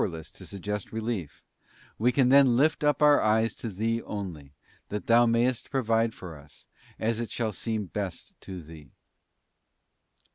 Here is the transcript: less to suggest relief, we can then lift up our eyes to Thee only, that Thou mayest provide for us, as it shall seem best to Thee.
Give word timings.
less 0.03 0.31
to 0.31 0.47
suggest 0.47 0.91
relief, 0.91 1.43
we 1.99 2.11
can 2.11 2.29
then 2.29 2.57
lift 2.57 2.83
up 2.83 3.03
our 3.03 3.21
eyes 3.21 3.53
to 3.53 3.69
Thee 3.69 4.01
only, 4.01 4.55
that 4.89 5.05
Thou 5.05 5.27
mayest 5.27 5.69
provide 5.69 6.15
for 6.15 6.35
us, 6.39 6.65
as 6.97 7.19
it 7.19 7.29
shall 7.29 7.51
seem 7.51 7.85
best 7.85 8.33
to 8.41 8.63
Thee. 8.63 8.89